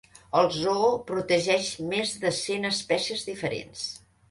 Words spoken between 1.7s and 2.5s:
més de